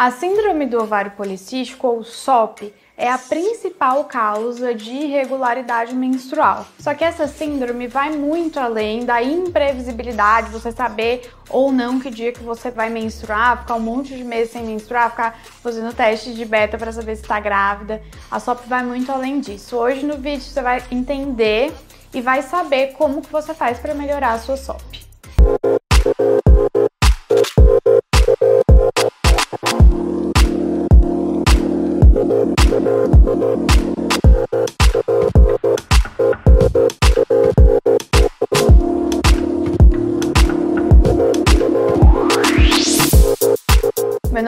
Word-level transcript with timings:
A 0.00 0.12
síndrome 0.12 0.64
do 0.64 0.80
ovário 0.80 1.10
policístico, 1.10 1.88
ou 1.88 2.04
SOP, 2.04 2.72
é 2.96 3.10
a 3.10 3.18
principal 3.18 4.04
causa 4.04 4.72
de 4.72 4.92
irregularidade 4.92 5.92
menstrual. 5.92 6.64
Só 6.78 6.94
que 6.94 7.02
essa 7.02 7.26
síndrome 7.26 7.88
vai 7.88 8.16
muito 8.16 8.60
além 8.60 9.04
da 9.04 9.20
imprevisibilidade, 9.20 10.52
você 10.52 10.70
saber 10.70 11.28
ou 11.50 11.72
não 11.72 11.98
que 11.98 12.10
dia 12.10 12.30
que 12.30 12.44
você 12.44 12.70
vai 12.70 12.88
menstruar, 12.88 13.62
ficar 13.62 13.74
um 13.74 13.80
monte 13.80 14.16
de 14.16 14.22
meses 14.22 14.52
sem 14.52 14.62
menstruar, 14.62 15.10
ficar 15.10 15.36
fazendo 15.60 15.92
teste 15.92 16.32
de 16.32 16.44
beta 16.44 16.78
para 16.78 16.92
saber 16.92 17.16
se 17.16 17.22
está 17.22 17.40
grávida. 17.40 18.00
A 18.30 18.38
SOP 18.38 18.68
vai 18.68 18.84
muito 18.84 19.10
além 19.10 19.40
disso. 19.40 19.76
Hoje 19.76 20.06
no 20.06 20.16
vídeo 20.16 20.42
você 20.42 20.62
vai 20.62 20.80
entender 20.92 21.74
e 22.14 22.20
vai 22.20 22.42
saber 22.42 22.92
como 22.92 23.20
que 23.20 23.32
você 23.32 23.52
faz 23.52 23.80
para 23.80 23.94
melhorar 23.94 24.34
a 24.34 24.38
sua 24.38 24.56
SOP. 24.56 25.07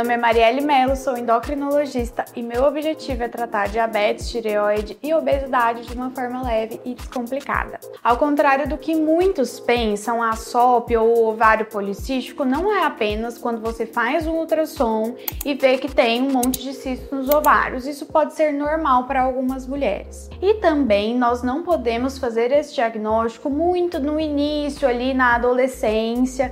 Nome 0.00 0.14
é 0.14 0.16
Marielle 0.16 0.62
Mello, 0.62 0.96
sou 0.96 1.14
endocrinologista 1.14 2.24
e 2.34 2.42
meu 2.42 2.64
objetivo 2.64 3.22
é 3.22 3.28
tratar 3.28 3.68
diabetes, 3.68 4.30
tireoide 4.30 4.96
e 5.02 5.12
obesidade 5.12 5.86
de 5.86 5.92
uma 5.92 6.10
forma 6.10 6.42
leve 6.42 6.80
e 6.86 6.94
descomplicada. 6.94 7.78
Ao 8.02 8.16
contrário 8.16 8.66
do 8.66 8.78
que 8.78 8.96
muitos 8.96 9.60
pensam, 9.60 10.22
a 10.22 10.32
SOP 10.32 10.96
ou 10.96 11.26
ovário 11.26 11.66
policístico 11.66 12.46
não 12.46 12.74
é 12.74 12.86
apenas 12.86 13.36
quando 13.36 13.60
você 13.60 13.84
faz 13.84 14.26
um 14.26 14.36
ultrassom 14.36 15.16
e 15.44 15.52
vê 15.52 15.76
que 15.76 15.94
tem 15.94 16.22
um 16.22 16.32
monte 16.32 16.62
de 16.62 16.72
cistos 16.72 17.10
nos 17.10 17.28
ovários. 17.28 17.86
Isso 17.86 18.06
pode 18.06 18.32
ser 18.32 18.54
normal 18.54 19.04
para 19.04 19.20
algumas 19.20 19.66
mulheres. 19.66 20.30
E 20.40 20.54
também 20.54 21.14
nós 21.14 21.42
não 21.42 21.62
podemos 21.62 22.16
fazer 22.16 22.50
esse 22.52 22.74
diagnóstico 22.74 23.50
muito 23.50 24.00
no 24.00 24.18
início, 24.18 24.88
ali 24.88 25.12
na 25.12 25.34
adolescência 25.34 26.50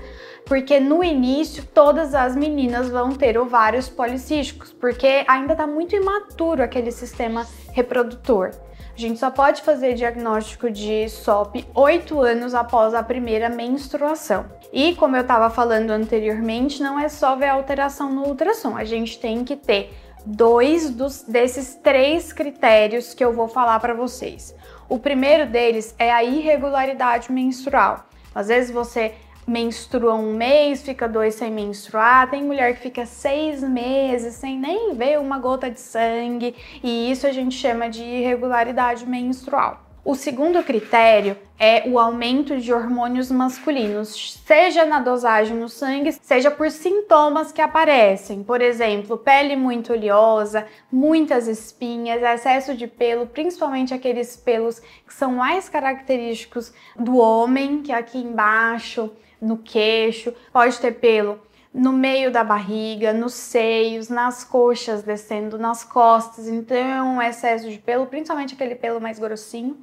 porque 0.48 0.80
no 0.80 1.04
início 1.04 1.62
todas 1.62 2.14
as 2.14 2.34
meninas 2.34 2.88
vão 2.88 3.10
ter 3.10 3.36
ovários 3.36 3.88
policísticos, 3.88 4.72
porque 4.72 5.24
ainda 5.28 5.52
está 5.52 5.66
muito 5.66 5.94
imaturo 5.94 6.62
aquele 6.62 6.90
sistema 6.90 7.46
reprodutor. 7.72 8.52
A 8.98 9.00
gente 9.00 9.20
só 9.20 9.30
pode 9.30 9.62
fazer 9.62 9.94
diagnóstico 9.94 10.70
de 10.70 11.08
SOP 11.08 11.64
8 11.74 12.20
anos 12.20 12.54
após 12.54 12.94
a 12.94 13.02
primeira 13.02 13.48
menstruação. 13.48 14.46
E 14.72 14.94
como 14.96 15.14
eu 15.14 15.22
estava 15.22 15.50
falando 15.50 15.90
anteriormente, 15.90 16.82
não 16.82 16.98
é 16.98 17.08
só 17.08 17.36
ver 17.36 17.48
alteração 17.48 18.10
no 18.12 18.26
ultrassom, 18.26 18.76
a 18.76 18.84
gente 18.84 19.20
tem 19.20 19.44
que 19.44 19.54
ter 19.54 19.94
dois 20.24 20.90
dos, 20.90 21.22
desses 21.22 21.74
três 21.76 22.32
critérios 22.32 23.14
que 23.14 23.24
eu 23.24 23.32
vou 23.32 23.48
falar 23.48 23.78
para 23.80 23.94
vocês. 23.94 24.54
O 24.88 24.98
primeiro 24.98 25.46
deles 25.46 25.94
é 25.98 26.10
a 26.10 26.24
irregularidade 26.24 27.30
menstrual. 27.30 28.06
Às 28.34 28.48
vezes 28.48 28.70
você 28.70 29.14
menstrua 29.48 30.14
um 30.14 30.34
mês, 30.34 30.82
fica 30.82 31.08
dois 31.08 31.34
sem 31.34 31.50
menstruar, 31.50 32.30
tem 32.30 32.44
mulher 32.44 32.74
que 32.74 32.82
fica 32.82 33.06
seis 33.06 33.62
meses 33.62 34.34
sem 34.34 34.58
nem 34.58 34.94
ver 34.94 35.18
uma 35.18 35.38
gota 35.38 35.70
de 35.70 35.80
sangue, 35.80 36.54
e 36.82 37.10
isso 37.10 37.26
a 37.26 37.32
gente 37.32 37.54
chama 37.54 37.88
de 37.88 38.04
irregularidade 38.04 39.06
menstrual. 39.06 39.88
O 40.04 40.14
segundo 40.14 40.62
critério 40.62 41.36
é 41.58 41.86
o 41.86 41.98
aumento 41.98 42.56
de 42.56 42.72
hormônios 42.72 43.30
masculinos, 43.30 44.40
seja 44.46 44.86
na 44.86 45.00
dosagem 45.00 45.56
no 45.56 45.68
sangue, 45.68 46.12
seja 46.12 46.50
por 46.50 46.70
sintomas 46.70 47.52
que 47.52 47.60
aparecem. 47.60 48.42
Por 48.42 48.62
exemplo, 48.62 49.18
pele 49.18 49.54
muito 49.54 49.92
oleosa, 49.92 50.66
muitas 50.90 51.46
espinhas, 51.46 52.22
excesso 52.22 52.74
de 52.74 52.86
pelo, 52.86 53.26
principalmente 53.26 53.92
aqueles 53.92 54.34
pelos 54.34 54.80
que 54.80 55.12
são 55.12 55.32
mais 55.32 55.68
característicos 55.68 56.72
do 56.96 57.18
homem, 57.18 57.82
que 57.82 57.92
é 57.92 57.96
aqui 57.96 58.16
embaixo, 58.16 59.10
no 59.40 59.58
queixo, 59.58 60.34
pode 60.52 60.78
ter 60.78 60.92
pelo 60.92 61.40
no 61.72 61.92
meio 61.92 62.30
da 62.32 62.42
barriga, 62.42 63.12
nos 63.12 63.34
seios, 63.34 64.08
nas 64.08 64.42
coxas, 64.42 65.02
descendo 65.02 65.58
nas 65.58 65.84
costas. 65.84 66.48
Então, 66.48 66.76
é 66.76 67.02
um 67.02 67.22
excesso 67.22 67.70
de 67.70 67.78
pelo, 67.78 68.06
principalmente 68.06 68.54
aquele 68.54 68.74
pelo 68.74 69.00
mais 69.00 69.18
grossinho 69.18 69.76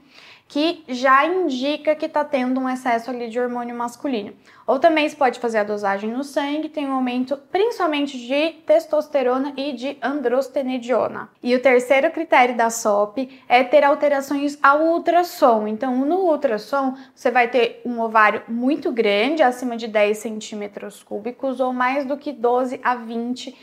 que 0.48 0.84
já 0.88 1.26
indica 1.26 1.96
que 1.96 2.06
está 2.06 2.24
tendo 2.24 2.60
um 2.60 2.70
excesso 2.70 3.10
ali 3.10 3.30
de 3.30 3.40
hormônio 3.40 3.76
masculino. 3.76 4.34
Ou 4.68 4.80
também 4.80 5.08
se 5.08 5.16
pode 5.16 5.40
fazer 5.40 5.60
a 5.60 5.64
dosagem 5.64 6.10
no 6.10 6.24
sangue, 6.24 6.70
tem 6.70 6.88
um 6.88 6.94
aumento 6.94 7.38
principalmente 7.52 8.18
de 8.18 8.52
testosterona 8.66 9.54
e 9.58 9.74
de 9.74 9.98
androstenediona. 10.02 11.30
E 11.42 11.56
o 11.56 11.62
terceiro 11.62 12.10
critério 12.12 12.56
da 12.56 12.70
SOP 12.70 13.30
é 13.48 13.64
ter 13.64 13.84
alterações 13.84 14.58
ao 14.62 14.82
ultrassom. 14.82 15.68
Então, 15.68 16.06
no 16.06 16.32
ultrassom, 16.32 16.96
você 17.14 17.30
vai 17.30 17.48
ter 17.48 17.82
um 17.86 18.00
ovário 18.00 18.44
muito 18.48 18.92
grande, 18.92 19.44
acima 19.44 19.78
de 19.78 19.88
10 19.88 20.18
centímetros 20.18 21.04
cúbicos, 21.04 21.60
ou 21.60 21.72
mais 21.72 22.06
do 22.06 22.18
que 22.18 22.32
12 22.32 22.80
a 22.84 22.96
20 22.96 23.56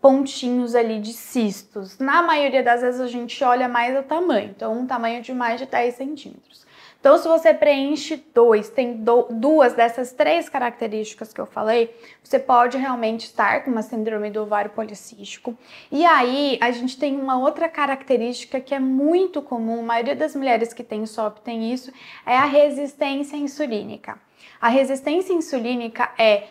pontinhos 0.00 0.74
ali 0.74 1.00
de 1.00 1.12
cistos. 1.12 1.98
Na 1.98 2.22
maioria 2.22 2.62
das 2.62 2.80
vezes 2.80 3.00
a 3.00 3.06
gente 3.06 3.42
olha 3.42 3.68
mais 3.68 3.98
o 3.98 4.02
tamanho, 4.02 4.50
então 4.54 4.72
um 4.72 4.86
tamanho 4.86 5.22
de 5.22 5.32
mais 5.32 5.60
de 5.60 5.66
10 5.66 5.94
centímetros. 5.94 6.68
Então, 7.00 7.16
se 7.16 7.28
você 7.28 7.54
preenche 7.54 8.16
dois, 8.34 8.68
tem 8.68 8.96
do, 8.96 9.28
duas 9.30 9.72
dessas 9.72 10.12
três 10.12 10.48
características 10.48 11.32
que 11.32 11.40
eu 11.40 11.46
falei, 11.46 11.94
você 12.24 12.40
pode 12.40 12.76
realmente 12.76 13.26
estar 13.26 13.62
com 13.62 13.70
uma 13.70 13.82
síndrome 13.82 14.30
do 14.30 14.42
ovário 14.42 14.72
policístico. 14.72 15.56
E 15.92 16.04
aí, 16.04 16.58
a 16.60 16.72
gente 16.72 16.98
tem 16.98 17.16
uma 17.16 17.38
outra 17.38 17.68
característica 17.68 18.60
que 18.60 18.74
é 18.74 18.80
muito 18.80 19.40
comum, 19.40 19.78
a 19.78 19.84
maioria 19.84 20.16
das 20.16 20.34
mulheres 20.34 20.72
que 20.72 20.82
tem 20.82 21.06
SOP 21.06 21.38
tem 21.38 21.72
isso, 21.72 21.92
é 22.26 22.36
a 22.36 22.44
resistência 22.46 23.36
insulínica. 23.36 24.18
A 24.60 24.68
resistência 24.68 25.32
insulínica 25.32 26.10
é 26.18 26.48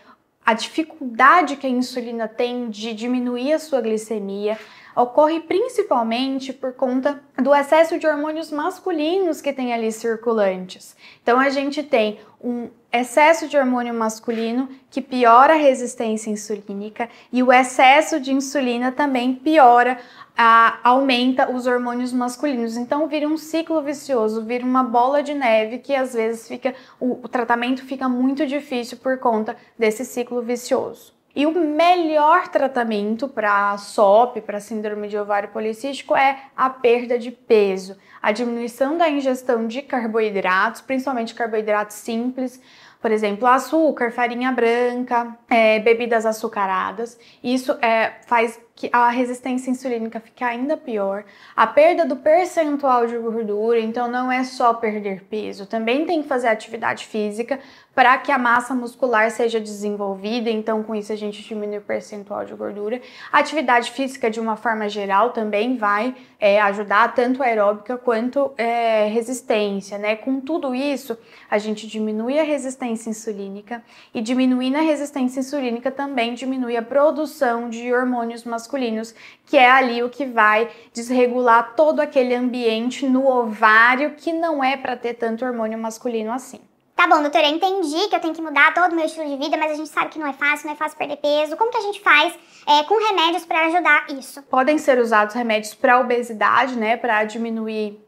a 0.47 0.53
dificuldade 0.53 1.57
que 1.57 1.67
a 1.67 1.69
insulina 1.69 2.25
tem 2.25 2.69
de 2.69 2.93
diminuir 2.93 3.51
a 3.51 3.59
sua 3.59 3.81
glicemia 3.81 4.57
ocorre 4.95 5.41
principalmente 5.41 6.53
por 6.53 6.71
conta 6.71 7.21
do 7.37 7.53
excesso 7.53 7.99
de 7.99 8.07
hormônios 8.07 8.49
masculinos 8.49 9.41
que 9.41 9.51
tem 9.51 9.73
ali 9.73 9.91
circulantes. 9.91 10.95
Então 11.21 11.37
a 11.37 11.49
gente 11.49 11.83
tem 11.83 12.21
um 12.41 12.69
excesso 12.91 13.47
de 13.47 13.57
hormônio 13.57 13.93
masculino 13.93 14.69
que 14.89 15.01
piora 15.01 15.53
a 15.53 15.57
resistência 15.57 16.29
insulínica 16.29 17.09
e 17.31 17.43
o 17.43 17.51
excesso 17.51 18.19
de 18.19 18.31
insulina 18.31 18.91
também 18.91 19.33
piora 19.33 19.97
a, 20.37 20.79
aumenta 20.83 21.51
os 21.51 21.67
hormônios 21.67 22.13
masculinos. 22.13 22.77
Então 22.77 23.07
vira 23.07 23.27
um 23.27 23.37
ciclo 23.37 23.81
vicioso, 23.81 24.43
vira 24.45 24.65
uma 24.65 24.83
bola 24.83 25.21
de 25.21 25.33
neve 25.33 25.79
que 25.79 25.95
às 25.95 26.13
vezes 26.13 26.47
fica 26.47 26.73
o, 26.99 27.19
o 27.23 27.27
tratamento 27.27 27.83
fica 27.83 28.07
muito 28.07 28.45
difícil 28.45 28.97
por 28.97 29.17
conta 29.17 29.55
desse 29.77 30.05
ciclo 30.05 30.41
vicioso. 30.41 31.17
E 31.37 31.45
o 31.45 31.51
melhor 31.51 32.47
tratamento 32.47 33.27
para 33.27 33.77
SOP, 33.77 34.41
para 34.41 34.59
síndrome 34.59 35.07
de 35.07 35.19
ovário 35.19 35.49
policístico, 35.49 36.15
é 36.15 36.45
a 36.57 36.67
perda 36.67 37.19
de 37.19 37.29
peso, 37.29 37.95
a 38.27 38.33
diminuição 38.33 38.97
da 38.97 39.09
ingestão 39.09 39.67
de 39.67 39.81
carboidratos, 39.81 40.81
principalmente 40.81 41.33
carboidratos 41.33 41.95
simples, 41.95 42.61
por 43.01 43.09
exemplo, 43.09 43.47
açúcar, 43.47 44.11
farinha 44.11 44.51
branca, 44.51 45.33
é, 45.49 45.79
bebidas 45.79 46.25
açucaradas. 46.25 47.17
Isso 47.41 47.71
é, 47.81 48.15
faz 48.25 48.59
que 48.75 48.89
a 48.91 49.09
resistência 49.09 49.71
insulínica 49.71 50.19
fique 50.19 50.43
ainda 50.43 50.75
pior. 50.75 51.23
A 51.55 51.65
perda 51.65 52.05
do 52.05 52.15
percentual 52.17 53.07
de 53.07 53.17
gordura, 53.17 53.79
então 53.79 54.07
não 54.07 54.31
é 54.31 54.43
só 54.43 54.73
perder 54.73 55.23
peso, 55.23 55.65
também 55.65 56.05
tem 56.05 56.21
que 56.21 56.27
fazer 56.27 56.47
atividade 56.47 57.07
física 57.07 57.59
para 57.95 58.15
que 58.19 58.31
a 58.31 58.37
massa 58.37 58.75
muscular 58.75 59.31
seja 59.31 59.59
desenvolvida, 59.59 60.51
então 60.51 60.83
com 60.83 60.93
isso 60.93 61.11
a 61.11 61.15
gente 61.15 61.41
diminui 61.41 61.79
o 61.79 61.81
percentual 61.81 62.45
de 62.45 62.53
gordura. 62.53 63.01
A 63.31 63.39
atividade 63.39 63.89
física, 63.89 64.29
de 64.29 64.39
uma 64.39 64.55
forma 64.55 64.87
geral, 64.87 65.31
também 65.31 65.75
vai 65.75 66.15
é, 66.39 66.61
ajudar 66.61 67.15
tanto 67.15 67.41
aeróbica 67.41 67.97
quanto 67.97 68.16
é, 68.57 69.07
resistência, 69.07 69.97
né? 69.97 70.15
Com 70.15 70.39
tudo 70.39 70.73
isso, 70.73 71.17
a 71.49 71.57
gente 71.57 71.87
diminui 71.87 72.39
a 72.39 72.43
resistência 72.43 73.09
insulínica 73.09 73.83
e 74.13 74.21
diminuindo 74.21 74.77
a 74.77 74.81
resistência 74.81 75.39
insulínica 75.39 75.91
também 75.91 76.33
diminui 76.33 76.77
a 76.77 76.81
produção 76.81 77.69
de 77.69 77.93
hormônios 77.93 78.43
masculinos, 78.43 79.13
que 79.45 79.57
é 79.57 79.69
ali 79.69 80.03
o 80.03 80.09
que 80.09 80.25
vai 80.25 80.69
desregular 80.93 81.75
todo 81.75 81.99
aquele 81.99 82.35
ambiente 82.35 83.07
no 83.07 83.27
ovário 83.27 84.15
que 84.15 84.33
não 84.33 84.63
é 84.63 84.75
para 84.77 84.95
ter 84.95 85.13
tanto 85.13 85.45
hormônio 85.45 85.77
masculino 85.77 86.31
assim. 86.31 86.59
Tá 86.97 87.05
bom, 87.05 87.21
doutora, 87.21 87.47
eu 87.47 87.53
entendi 87.53 88.07
que 88.09 88.15
eu 88.15 88.19
tenho 88.19 88.33
que 88.33 88.41
mudar 88.41 88.73
todo 88.73 88.91
o 88.91 88.95
meu 88.95 89.05
estilo 89.05 89.29
de 89.29 89.37
vida, 89.37 89.55
mas 89.55 89.71
a 89.71 89.75
gente 89.75 89.87
sabe 89.87 90.09
que 90.09 90.17
não 90.17 90.25
é 90.25 90.33
fácil, 90.33 90.65
não 90.65 90.73
é 90.73 90.75
fácil 90.75 90.97
perder 90.97 91.17
peso. 91.17 91.55
Como 91.55 91.69
que 91.69 91.77
a 91.77 91.81
gente 91.81 92.01
faz 92.01 92.33
é, 92.65 92.83
com 92.85 92.97
remédios 92.97 93.45
para 93.45 93.67
ajudar 93.67 94.07
isso? 94.09 94.41
Podem 94.41 94.79
ser 94.79 94.97
usados 94.97 95.35
remédios 95.35 95.75
para 95.75 95.99
obesidade, 95.99 96.75
né, 96.75 96.97
para 96.97 97.23
diminuir 97.23 98.03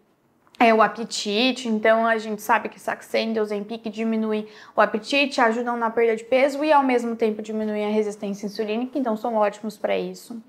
é 0.60 0.74
o 0.74 0.82
apetite, 0.82 1.70
então 1.70 2.06
a 2.06 2.18
gente 2.18 2.42
sabe 2.42 2.68
que 2.68 2.78
Saxenda 2.78 3.40
e 3.40 3.42
Ozempic 3.42 3.90
diminuem 3.90 4.46
o 4.76 4.82
apetite, 4.82 5.40
ajudam 5.40 5.78
na 5.78 5.90
perda 5.90 6.18
de 6.18 6.26
peso 6.26 6.62
e 6.66 6.74
ao 6.74 6.84
mesmo 6.84 7.16
tempo 7.16 7.42
diminuem 7.42 7.86
a 7.86 7.90
resistência 7.90 8.46
insulínica, 8.46 9.00
então 9.00 9.16
são 9.16 9.36
ótimos 9.36 9.78
para 9.78 9.98
isso. 9.98 10.42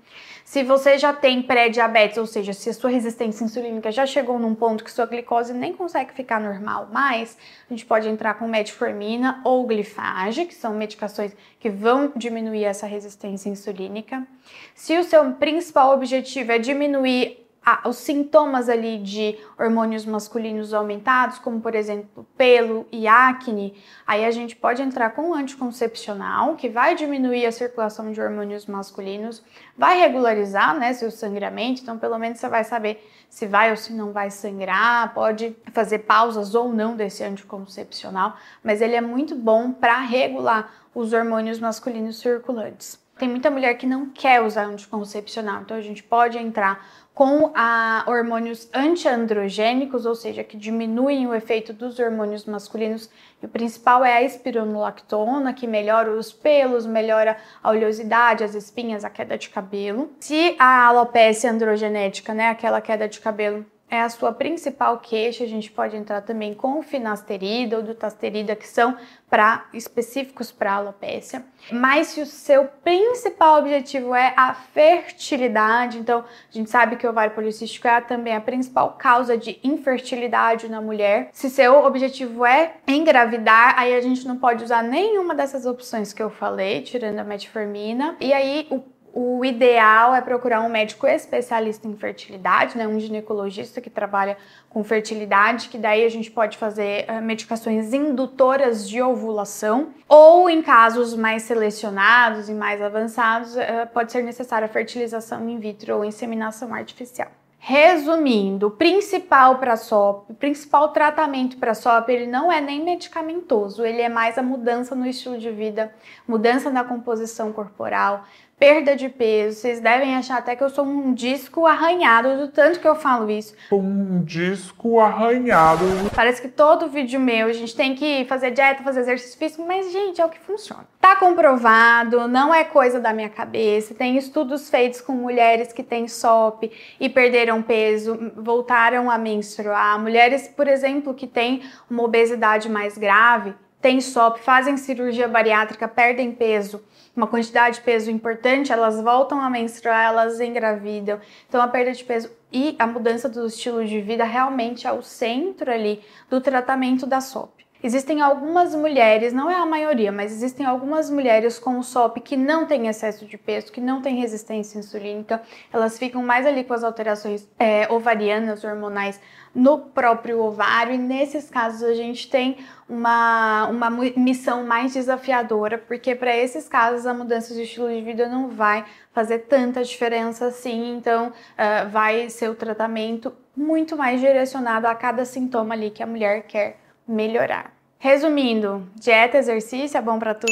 Se 0.43 0.63
você 0.63 0.97
já 0.97 1.13
tem 1.13 1.41
pré-diabetes, 1.41 2.17
ou 2.17 2.25
seja, 2.25 2.51
se 2.51 2.69
a 2.69 2.73
sua 2.73 2.89
resistência 2.89 3.45
insulínica 3.45 3.89
já 3.89 4.05
chegou 4.05 4.37
num 4.37 4.53
ponto 4.53 4.83
que 4.83 4.91
sua 4.91 5.05
glicose 5.05 5.53
nem 5.53 5.71
consegue 5.71 6.11
ficar 6.11 6.41
normal 6.41 6.89
mais, 6.91 7.37
a 7.69 7.73
gente 7.73 7.85
pode 7.85 8.09
entrar 8.09 8.33
com 8.33 8.49
metformina 8.49 9.39
ou 9.45 9.65
glifage, 9.65 10.43
que 10.43 10.53
são 10.53 10.73
medicações 10.73 11.31
que 11.57 11.69
vão 11.69 12.11
diminuir 12.17 12.65
essa 12.65 12.85
resistência 12.85 13.47
insulínica. 13.47 14.27
Se 14.75 14.97
o 14.97 15.05
seu 15.05 15.31
principal 15.35 15.93
objetivo 15.93 16.51
é 16.51 16.59
diminuir 16.59 17.40
os 17.85 17.97
sintomas 17.97 18.69
ali 18.69 18.97
de 18.97 19.37
hormônios 19.57 20.03
masculinos 20.05 20.73
aumentados, 20.73 21.37
como 21.37 21.61
por 21.61 21.75
exemplo 21.75 22.25
pelo 22.35 22.87
e 22.91 23.07
acne, 23.07 23.75
aí 24.05 24.25
a 24.25 24.31
gente 24.31 24.55
pode 24.55 24.81
entrar 24.81 25.11
com 25.11 25.29
um 25.29 25.33
anticoncepcional 25.35 26.55
que 26.55 26.67
vai 26.67 26.95
diminuir 26.95 27.45
a 27.45 27.51
circulação 27.51 28.11
de 28.11 28.19
hormônios 28.19 28.65
masculinos, 28.65 29.43
vai 29.77 29.99
regularizar 29.99 30.77
né, 30.77 30.91
seu 30.93 31.11
sangramento, 31.11 31.83
então 31.83 31.99
pelo 31.99 32.17
menos 32.17 32.39
você 32.39 32.49
vai 32.49 32.63
saber 32.63 33.07
se 33.29 33.45
vai 33.45 33.69
ou 33.69 33.77
se 33.77 33.93
não 33.93 34.11
vai 34.11 34.31
sangrar, 34.31 35.13
pode 35.13 35.55
fazer 35.71 35.99
pausas 35.99 36.55
ou 36.55 36.73
não 36.73 36.95
desse 36.95 37.23
anticoncepcional, 37.23 38.35
mas 38.63 38.81
ele 38.81 38.95
é 38.95 39.01
muito 39.01 39.35
bom 39.35 39.71
para 39.71 39.99
regular 39.99 40.73
os 40.95 41.13
hormônios 41.13 41.59
masculinos 41.59 42.19
circulantes. 42.19 42.99
Tem 43.21 43.29
muita 43.29 43.51
mulher 43.51 43.75
que 43.75 43.85
não 43.85 44.09
quer 44.09 44.41
usar 44.41 44.65
anticoncepcional, 44.65 45.61
então 45.61 45.77
a 45.77 45.81
gente 45.81 46.01
pode 46.01 46.39
entrar 46.39 46.83
com 47.13 47.51
a 47.53 48.03
hormônios 48.07 48.69
antiandrogênicos, 48.73 50.05
ou 50.05 50.15
seja, 50.15 50.43
que 50.43 50.55
diminuem 50.55 51.27
o 51.27 51.33
efeito 51.33 51.73
dos 51.73 51.99
hormônios 51.99 52.45
masculinos. 52.45 53.09
E 53.41 53.45
o 53.45 53.49
principal 53.49 54.03
é 54.05 54.13
a 54.13 54.23
espironolactona, 54.23 55.53
que 55.53 55.67
melhora 55.67 56.11
os 56.11 56.31
pelos, 56.31 56.85
melhora 56.85 57.37
a 57.61 57.69
oleosidade, 57.69 58.43
as 58.43 58.55
espinhas, 58.55 59.03
a 59.03 59.09
queda 59.09 59.37
de 59.37 59.49
cabelo. 59.49 60.11
Se 60.19 60.55
a 60.57 60.85
alopecia 60.85 61.51
androgenética, 61.51 62.33
né, 62.33 62.49
aquela 62.49 62.79
queda 62.79 63.07
de 63.07 63.19
cabelo 63.19 63.65
é 63.91 64.01
a 64.01 64.09
sua 64.09 64.31
principal 64.31 64.97
queixa. 64.99 65.43
A 65.43 65.47
gente 65.47 65.69
pode 65.69 65.97
entrar 65.97 66.21
também 66.21 66.53
com 66.53 66.81
finasterida 66.81 67.75
ou 67.75 67.83
dutasterida, 67.83 68.55
que 68.55 68.65
são 68.65 68.95
para 69.29 69.65
específicos 69.73 70.51
para 70.51 70.73
alopecia. 70.73 71.43
Mas 71.71 72.07
se 72.07 72.21
o 72.21 72.25
seu 72.25 72.65
principal 72.83 73.59
objetivo 73.59 74.15
é 74.15 74.33
a 74.37 74.53
fertilidade, 74.53 75.99
então 75.99 76.19
a 76.19 76.57
gente 76.57 76.69
sabe 76.69 76.95
que 76.95 77.05
o 77.05 77.09
ovário 77.09 77.35
policístico 77.35 77.87
é 77.87 77.99
também 77.99 78.35
a 78.35 78.41
principal 78.41 78.95
causa 78.97 79.37
de 79.37 79.59
infertilidade 79.61 80.69
na 80.69 80.81
mulher. 80.81 81.29
Se 81.33 81.49
seu 81.49 81.83
objetivo 81.83 82.45
é 82.45 82.75
engravidar, 82.87 83.77
aí 83.77 83.93
a 83.93 84.01
gente 84.01 84.25
não 84.25 84.37
pode 84.37 84.63
usar 84.63 84.81
nenhuma 84.81 85.35
dessas 85.35 85.65
opções 85.65 86.13
que 86.13 86.23
eu 86.23 86.29
falei, 86.29 86.81
tirando 86.81 87.19
a 87.19 87.23
metformina. 87.23 88.15
E 88.21 88.33
aí 88.33 88.67
o 88.69 88.81
o 89.13 89.43
ideal 89.43 90.15
é 90.15 90.21
procurar 90.21 90.61
um 90.61 90.69
médico 90.69 91.05
especialista 91.05 91.87
em 91.87 91.95
fertilidade, 91.95 92.77
né, 92.77 92.87
um 92.87 92.99
ginecologista 92.99 93.81
que 93.81 93.89
trabalha 93.89 94.37
com 94.69 94.83
fertilidade, 94.83 95.69
que 95.69 95.77
daí 95.77 96.05
a 96.05 96.09
gente 96.09 96.31
pode 96.31 96.57
fazer 96.57 97.05
uh, 97.09 97.21
medicações 97.21 97.93
indutoras 97.93 98.87
de 98.87 99.01
ovulação, 99.01 99.89
ou 100.07 100.49
em 100.49 100.61
casos 100.61 101.13
mais 101.13 101.43
selecionados 101.43 102.47
e 102.49 102.53
mais 102.53 102.81
avançados, 102.81 103.55
uh, 103.55 103.87
pode 103.93 104.11
ser 104.11 104.23
necessária 104.23 104.67
fertilização 104.67 105.47
in 105.49 105.59
vitro 105.59 105.97
ou 105.97 106.05
inseminação 106.05 106.73
artificial. 106.73 107.29
Resumindo, 107.63 108.67
o 108.67 108.71
principal 108.71 109.59
para 109.59 109.75
SOP, 109.75 110.31
o 110.31 110.33
principal 110.33 110.89
tratamento 110.89 111.57
para 111.57 111.75
SOP, 111.75 112.09
ele 112.09 112.25
não 112.25 112.51
é 112.51 112.59
nem 112.59 112.83
medicamentoso, 112.83 113.85
ele 113.85 114.01
é 114.01 114.09
mais 114.09 114.35
a 114.39 114.41
mudança 114.41 114.95
no 114.95 115.05
estilo 115.05 115.37
de 115.37 115.51
vida, 115.51 115.93
mudança 116.27 116.71
na 116.71 116.83
composição 116.83 117.53
corporal, 117.53 118.25
perda 118.61 118.95
de 118.95 119.09
peso. 119.09 119.57
Vocês 119.57 119.79
devem 119.79 120.15
achar 120.15 120.37
até 120.37 120.55
que 120.55 120.63
eu 120.63 120.69
sou 120.69 120.85
um 120.85 121.15
disco 121.15 121.65
arranhado 121.65 122.37
do 122.37 122.47
tanto 122.49 122.79
que 122.79 122.87
eu 122.87 122.93
falo 122.93 123.27
isso. 123.31 123.55
Um 123.71 124.23
disco 124.23 124.99
arranhado. 124.99 125.83
Parece 126.15 126.39
que 126.43 126.47
todo 126.47 126.87
vídeo 126.87 127.19
meu 127.19 127.47
a 127.47 127.53
gente 127.53 127.75
tem 127.75 127.95
que 127.95 128.23
fazer 128.25 128.51
dieta, 128.51 128.83
fazer 128.83 128.99
exercício 128.99 129.39
físico, 129.39 129.65
mas 129.67 129.91
gente, 129.91 130.21
é 130.21 130.25
o 130.25 130.29
que 130.29 130.39
funciona. 130.39 130.85
Tá 130.99 131.15
comprovado, 131.15 132.27
não 132.27 132.53
é 132.53 132.63
coisa 132.63 132.99
da 132.99 133.11
minha 133.11 133.29
cabeça. 133.29 133.95
Tem 133.95 134.15
estudos 134.15 134.69
feitos 134.69 135.01
com 135.01 135.13
mulheres 135.13 135.73
que 135.73 135.81
têm 135.81 136.07
SOP 136.07 136.71
e 136.99 137.09
perderam 137.09 137.63
peso, 137.63 138.31
voltaram 138.37 139.09
a 139.09 139.17
menstruar. 139.17 139.99
Mulheres, 139.99 140.47
por 140.47 140.67
exemplo, 140.67 141.15
que 141.15 141.25
têm 141.25 141.63
uma 141.89 142.03
obesidade 142.03 142.69
mais 142.69 142.95
grave, 142.95 143.55
têm 143.81 143.99
SOP, 143.99 144.39
fazem 144.39 144.77
cirurgia 144.77 145.27
bariátrica, 145.27 145.87
perdem 145.87 146.31
peso 146.31 146.81
uma 147.15 147.27
quantidade 147.27 147.75
de 147.75 147.81
peso 147.81 148.09
importante, 148.09 148.71
elas 148.71 149.01
voltam 149.01 149.39
a 149.41 149.49
menstruar, 149.49 150.05
elas 150.05 150.39
engravidam. 150.39 151.19
Então 151.47 151.61
a 151.61 151.67
perda 151.67 151.91
de 151.91 152.03
peso 152.03 152.29
e 152.51 152.75
a 152.79 152.87
mudança 152.87 153.27
do 153.27 153.45
estilo 153.45 153.85
de 153.85 154.01
vida 154.01 154.23
realmente 154.23 154.87
é 154.87 154.91
o 154.91 155.01
centro 155.01 155.71
ali 155.71 156.01
do 156.29 156.39
tratamento 156.39 157.05
da 157.05 157.19
SOP. 157.19 157.65
Existem 157.83 158.21
algumas 158.21 158.75
mulheres, 158.75 159.33
não 159.33 159.49
é 159.49 159.55
a 159.55 159.65
maioria, 159.65 160.11
mas 160.11 160.31
existem 160.31 160.63
algumas 160.63 161.09
mulheres 161.09 161.57
com 161.57 161.81
SOP 161.81 162.17
que 162.17 162.37
não 162.37 162.67
têm 162.67 162.87
excesso 162.87 163.25
de 163.25 163.39
peso, 163.39 163.71
que 163.71 163.81
não 163.81 164.03
têm 164.03 164.19
resistência 164.19 164.77
insulínica, 164.77 165.41
elas 165.73 165.97
ficam 165.97 166.21
mais 166.21 166.45
ali 166.45 166.63
com 166.63 166.75
as 166.75 166.83
alterações 166.83 167.49
é, 167.57 167.91
ovarianas, 167.91 168.63
hormonais 168.63 169.19
no 169.53 169.79
próprio 169.79 170.43
ovário, 170.43 170.93
e 170.93 170.97
nesses 170.97 171.49
casos 171.49 171.81
a 171.81 171.95
gente 171.95 172.29
tem 172.29 172.57
uma, 172.87 173.65
uma 173.67 173.89
missão 173.89 174.63
mais 174.63 174.93
desafiadora, 174.93 175.79
porque 175.79 176.13
para 176.13 176.37
esses 176.37 176.69
casos 176.69 177.07
a 177.07 177.13
mudança 177.15 177.53
de 177.55 177.63
estilo 177.63 177.89
de 177.89 178.01
vida 178.01 178.29
não 178.29 178.47
vai 178.47 178.85
fazer 179.11 179.39
tanta 179.39 179.83
diferença 179.83 180.45
assim, 180.45 180.95
então 180.95 181.29
uh, 181.29 181.89
vai 181.89 182.29
ser 182.29 182.47
o 182.47 182.53
tratamento 182.55 183.33
muito 183.57 183.97
mais 183.97 184.21
direcionado 184.21 184.85
a 184.87 184.93
cada 184.93 185.25
sintoma 185.25 185.73
ali 185.73 185.89
que 185.89 186.03
a 186.03 186.07
mulher 186.07 186.43
quer 186.43 186.80
melhorar. 187.07 187.73
Resumindo, 188.03 188.89
dieta, 188.95 189.37
exercício 189.37 189.95
é 189.95 190.01
bom 190.01 190.17
para 190.17 190.33
tudo. 190.33 190.51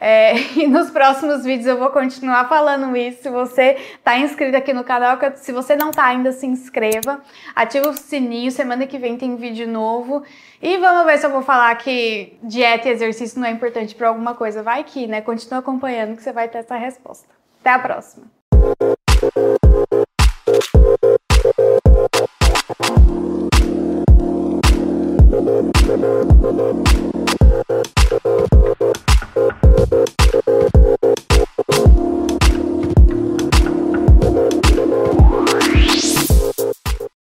É, 0.00 0.34
e 0.58 0.66
nos 0.66 0.90
próximos 0.90 1.44
vídeos 1.44 1.68
eu 1.68 1.78
vou 1.78 1.90
continuar 1.90 2.48
falando 2.48 2.96
isso. 2.96 3.22
Se 3.22 3.30
você 3.30 3.76
está 3.94 4.18
inscrito 4.18 4.56
aqui 4.56 4.72
no 4.72 4.82
canal, 4.82 5.16
se 5.36 5.52
você 5.52 5.76
não 5.76 5.90
está 5.90 6.06
ainda, 6.06 6.32
se 6.32 6.44
inscreva. 6.44 7.22
Ativa 7.54 7.88
o 7.88 7.96
sininho, 7.96 8.50
semana 8.50 8.84
que 8.84 8.98
vem 8.98 9.16
tem 9.16 9.36
vídeo 9.36 9.68
novo. 9.68 10.24
E 10.60 10.76
vamos 10.78 11.06
ver 11.06 11.18
se 11.18 11.26
eu 11.26 11.30
vou 11.30 11.42
falar 11.42 11.72
que 11.76 12.36
dieta 12.42 12.88
e 12.88 12.90
exercício 12.90 13.38
não 13.38 13.46
é 13.46 13.52
importante 13.52 13.94
para 13.94 14.08
alguma 14.08 14.34
coisa. 14.34 14.60
Vai 14.60 14.82
que, 14.82 15.06
né? 15.06 15.20
Continua 15.20 15.60
acompanhando 15.60 16.16
que 16.16 16.22
você 16.22 16.32
vai 16.32 16.48
ter 16.48 16.58
essa 16.58 16.74
resposta. 16.74 17.28
Até 17.60 17.70
a 17.70 17.78
próxima. 17.78 18.41